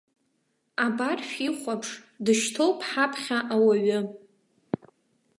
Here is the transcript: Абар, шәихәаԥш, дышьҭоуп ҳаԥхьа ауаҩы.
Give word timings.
Абар, 0.85 1.19
шәихәаԥш, 1.29 1.89
дышьҭоуп 2.23 2.79
ҳаԥхьа 2.89 3.37
ауаҩы. 3.53 3.99